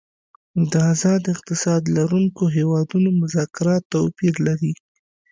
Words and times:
د 0.71 0.73
آزاد 0.91 1.21
اقتصاد 1.33 1.81
لرونکو 1.95 2.43
هیوادونو 2.57 3.09
مذاکرات 3.21 3.81
توپیر 3.93 4.33
لري 4.47 4.73